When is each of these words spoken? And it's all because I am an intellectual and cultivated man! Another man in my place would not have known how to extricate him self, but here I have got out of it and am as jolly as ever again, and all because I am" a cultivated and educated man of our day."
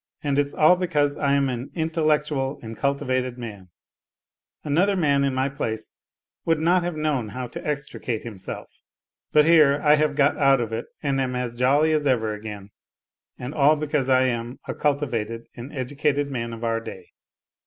And 0.23 0.39
it's 0.39 0.55
all 0.55 0.75
because 0.77 1.15
I 1.15 1.33
am 1.33 1.47
an 1.47 1.69
intellectual 1.75 2.57
and 2.63 2.75
cultivated 2.75 3.37
man! 3.37 3.69
Another 4.63 4.95
man 4.95 5.23
in 5.23 5.35
my 5.35 5.47
place 5.47 5.91
would 6.43 6.57
not 6.59 6.81
have 6.81 6.95
known 6.95 7.27
how 7.29 7.45
to 7.49 7.63
extricate 7.63 8.23
him 8.23 8.39
self, 8.39 8.81
but 9.31 9.45
here 9.45 9.79
I 9.83 9.93
have 9.97 10.15
got 10.15 10.37
out 10.39 10.59
of 10.59 10.73
it 10.73 10.87
and 11.03 11.21
am 11.21 11.35
as 11.35 11.53
jolly 11.53 11.91
as 11.91 12.07
ever 12.07 12.33
again, 12.33 12.71
and 13.37 13.53
all 13.53 13.75
because 13.75 14.09
I 14.09 14.23
am" 14.23 14.57
a 14.67 14.73
cultivated 14.73 15.45
and 15.55 15.71
educated 15.71 16.31
man 16.31 16.51
of 16.51 16.63
our 16.63 16.79
day." 16.79 17.09